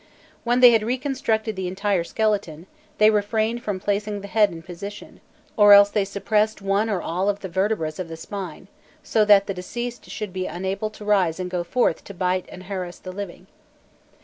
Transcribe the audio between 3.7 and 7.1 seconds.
placing the head in position, or else they suppressed one or